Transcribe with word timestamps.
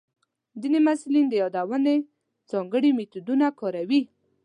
ځینې 0.61 0.79
محصلین 0.85 1.25
د 1.29 1.33
یادونې 1.41 1.95
ځانګړي 2.51 2.89
میتودونه 2.97 3.45
کاروي. 3.59 4.01